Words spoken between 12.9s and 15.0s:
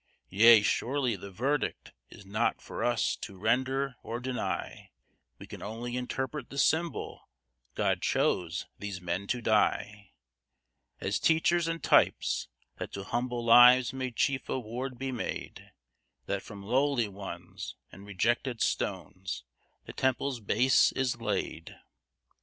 to humble lives may chief award